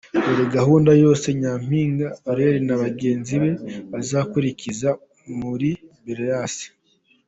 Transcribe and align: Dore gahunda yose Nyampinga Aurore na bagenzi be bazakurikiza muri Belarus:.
Dore 0.21 0.45
gahunda 0.57 0.91
yose 1.03 1.27
Nyampinga 1.39 2.07
Aurore 2.29 2.59
na 2.67 2.75
bagenzi 2.83 3.33
be 3.41 3.51
bazakurikiza 3.91 4.89
muri 5.39 5.69
Belarus:. 6.05 6.55